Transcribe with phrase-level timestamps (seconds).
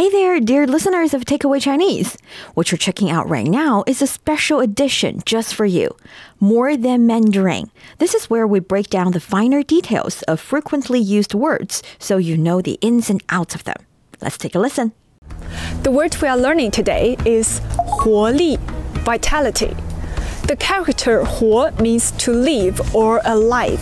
[0.00, 2.17] Hey there, dear listeners of Takeaway Chinese.
[2.53, 5.97] What you're checking out right now is a special edition just for you.
[6.39, 7.69] More Than Mandarin.
[7.97, 12.37] This is where we break down the finer details of frequently used words so you
[12.37, 13.75] know the ins and outs of them.
[14.21, 14.93] Let's take a listen.
[15.83, 17.59] The word we are learning today is
[17.99, 18.59] 活力,
[19.03, 19.75] vitality.
[20.47, 23.81] The character 活 means to live or alive.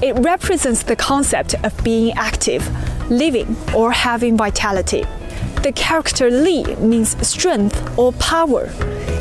[0.00, 2.62] It represents the concept of being active,
[3.10, 5.04] living, or having vitality.
[5.67, 8.69] The character li means strength or power.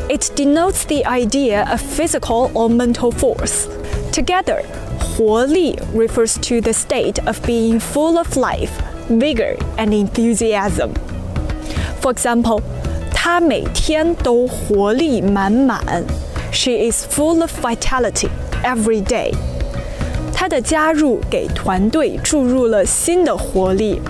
[0.08, 3.68] It denotes the idea of physical or mental force.
[4.12, 4.62] Together,
[4.98, 8.72] 活力 refers to the state of being full of life,
[9.08, 10.90] vigor, and enthusiasm.
[12.00, 12.60] For example,
[13.12, 16.04] 她每天都活力满满。
[16.50, 18.28] She is full of vitality
[18.62, 19.32] every day.
[20.34, 24.00] 她的加入给团队注入了新的活力。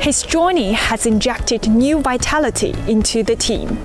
[0.00, 3.78] His joining has injected new vitality into the team.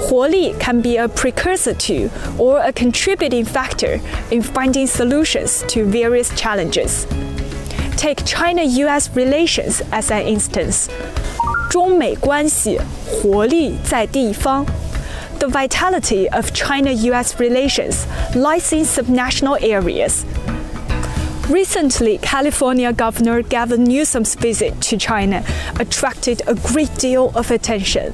[0.00, 6.30] 活力 can be a precursor to or a contributing factor in finding solutions to various
[6.34, 7.06] challenges.
[7.96, 10.88] Take China US relations as an instance.
[11.70, 14.66] 中美关系活力在地方。
[15.38, 20.24] The vitality of China US relations lies in subnational areas.
[21.49, 25.45] Recently, California Governor Gavin Newsom's visit to China
[25.79, 28.13] attracted a great deal of attention.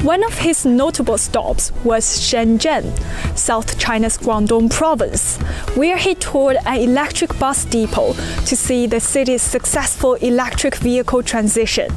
[0.00, 2.98] One of his notable stops was Shenzhen,
[3.36, 5.36] South China's Guangdong province,
[5.76, 8.14] where he toured an electric bus depot
[8.46, 11.92] to see the city's successful electric vehicle transition.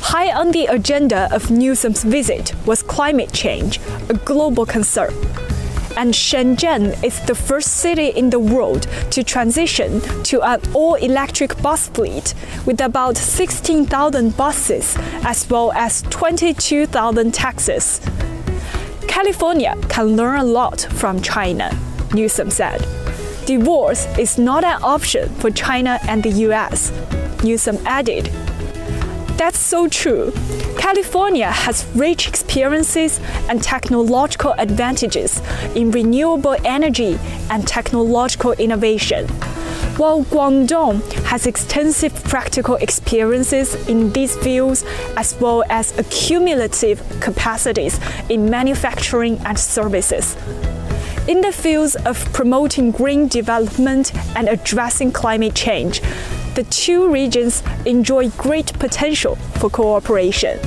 [0.00, 5.12] High on the agenda of Newsom's visit was climate change, a global concern
[5.96, 11.60] and Shenzhen is the first city in the world to transition to an all electric
[11.62, 12.34] bus fleet
[12.66, 18.00] with about 16,000 buses as well as 22,000 taxis.
[19.08, 21.70] California can learn a lot from China,
[22.12, 22.80] Newsom said.
[23.46, 26.92] Divorce is not an option for China and the US,
[27.42, 28.30] Newsom added.
[29.36, 30.32] That's so true.
[30.78, 33.18] California has rich experiences
[33.48, 35.42] and technological advantages
[35.74, 37.18] in renewable energy
[37.50, 39.26] and technological innovation,
[39.96, 44.84] while Guangdong has extensive practical experiences in these fields
[45.16, 50.36] as well as accumulative capacities in manufacturing and services.
[51.26, 56.02] In the fields of promoting green development and addressing climate change,
[56.55, 60.59] the two regions enjoy great potential for cooperation.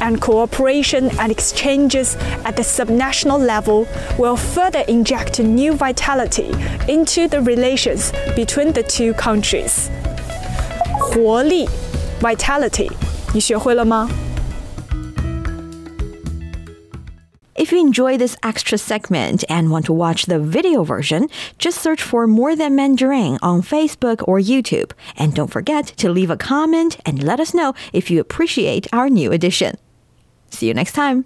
[0.00, 3.86] And cooperation and exchanges at the subnational level
[4.18, 6.50] will further inject new vitality
[6.88, 9.90] into the relations between the two countries.
[10.98, 11.68] 活力
[12.20, 12.90] vitality
[13.34, 14.08] 你学会了吗
[17.57, 22.01] ？If you enjoy this extra segment and want to watch the video version, just search
[22.01, 24.91] for More Than Mandarin on Facebook or YouTube.
[25.17, 29.09] And don't forget to leave a comment and let us know if you appreciate our
[29.09, 29.75] new edition.
[30.49, 31.25] See you next time.